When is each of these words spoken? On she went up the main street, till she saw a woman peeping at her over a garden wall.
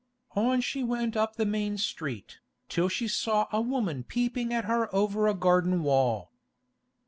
On 0.35 0.61
she 0.61 0.83
went 0.83 1.15
up 1.15 1.35
the 1.35 1.45
main 1.45 1.77
street, 1.77 2.39
till 2.69 2.89
she 2.89 3.07
saw 3.07 3.47
a 3.51 3.61
woman 3.61 4.01
peeping 4.03 4.51
at 4.51 4.65
her 4.65 4.89
over 4.95 5.27
a 5.27 5.35
garden 5.35 5.83
wall. 5.83 6.31